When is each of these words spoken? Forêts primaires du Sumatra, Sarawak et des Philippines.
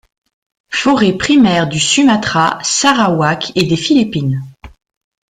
Forêts 0.71 1.15
primaires 1.15 1.69
du 1.69 1.79
Sumatra, 1.79 2.57
Sarawak 2.63 3.51
et 3.53 3.61
des 3.65 3.75
Philippines. 3.77 4.41